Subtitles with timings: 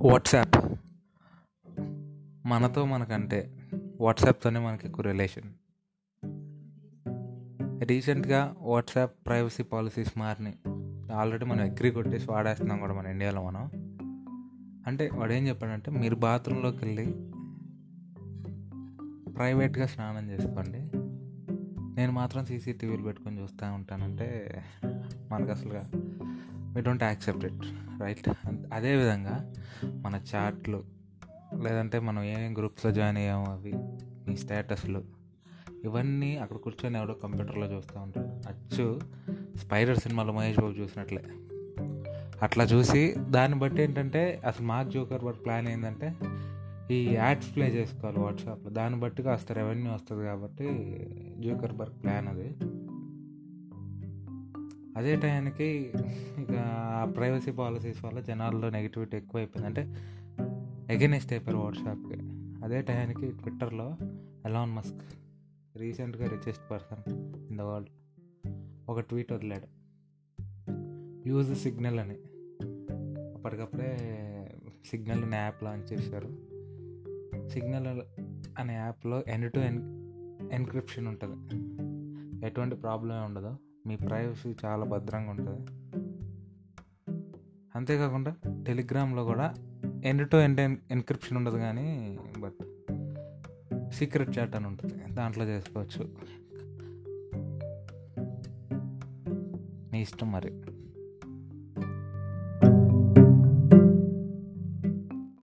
[0.00, 0.74] WhatsApp.
[2.46, 3.68] మనతో మనకంటే
[4.00, 5.52] వాట్సాప్తోనే మనకి ఎక్కువ రిలేషన్
[7.84, 10.58] రీసెంట్గా వాట్సాప్ ప్రైవసీ పాలసీస్ మారినాయి.
[11.12, 13.70] ఆల్రెడీ మనం అగ్రి కొట్టేసి వాడేస్తున్నాం కూడా మన ఇండియాలో మనం.
[14.86, 17.06] అంటే వాడు ఏం చెప్పాడంటే మీరు బాత్రూంలోకి వెళ్ళి
[19.32, 20.90] ప్రైవేట్గా స్నానం చేసుకోండి.
[21.94, 24.62] నేను మాత్రం సీసీటీవీలు పెట్టుకొని చూస్తూ ఉంటానంటే
[25.32, 25.90] మనకు అసలుగా
[26.76, 27.62] we don't accept it
[28.00, 28.28] right
[28.74, 29.52] అదేవిధంగా
[29.84, 30.84] మన చాట్లు
[31.62, 33.72] లేదంటే మనం ఏమేమి గ్రూప్స్లో జాయిన్ అయ్యాము అవి
[34.28, 35.04] మీ స్టేటస్లు
[35.84, 38.26] ఇవన్నీ అక్కడ కూర్చొని ఎవడో కంప్యూటర్లో చూస్తూ ఉంటాడు.
[38.26, 39.00] అచ్చు
[39.56, 41.22] స్పైడర్ సినిమాలో మహేష్ బాబు చూసినట్లే.
[42.42, 46.14] అట్లా చూసి దాన్ని బట్టి ఏంటంటే అసలు మార్క్ జోకర్ బట్ ప్లాన్ ఏంటంటే
[46.94, 48.70] ఈ యాడ్స్ ప్లే చేసుకోవాలి వాట్సాప్లో.
[48.70, 50.64] దాన్ని బట్టి కాస్త రెవెన్యూ వస్తుంది కాబట్టి
[51.38, 52.54] జోకర్ బర్గ్ ప్లాన్ అది.
[54.96, 55.92] అదే టైంకి
[57.04, 59.66] ప్రైవసీ పాలసీస్ వల్ల జనాల్లో నెగిటివిటీ ఎక్కువైపోయింది.
[59.66, 59.96] అంటే
[60.94, 62.20] ఎగెనిస్ట్ అయిపోయారు వాట్సాప్కి.
[62.64, 63.96] అదే టైంకి ట్విట్టర్లో
[64.46, 65.02] ఎలాన్ మస్క్
[65.76, 67.12] రీసెంట్గా richest person
[67.50, 67.88] in the world
[68.88, 69.80] ఒక ట్వీట్ వదిలాడు.
[71.28, 72.16] యూజ్ సిగ్నల్ అని.
[73.34, 73.96] అప్పటికప్పుడే
[74.86, 76.28] సిగ్నల్ అనే యాప్ లాంచ్ చేశారు.
[77.48, 78.00] సిగ్నల్
[78.58, 80.00] అనే యాప్లో ఎన్ టు ఎన్
[80.52, 81.56] ఎన్క్రిప్షన్ ఉంటుంది.
[82.46, 83.56] ఎటువంటి ప్రాబ్లం ఉండదు.
[83.86, 85.89] మీ ప్రైవసీ చాలా భద్రంగా ఉంటుంది.
[87.76, 89.54] అంతేకాకుండా టెలిగ్రామ్లో కూడా
[90.04, 92.64] ఎండ్ టు ఎండ్ ఎన్క్రిప్షన్ ఉండదు కానీ బట్
[93.92, 94.94] సీక్రెట్ చాట్ అని ఉంటుంది.
[95.12, 96.16] దాంట్లో చేసుకోవచ్చు.
[99.92, 100.62] మీ ఇష్టం మరి.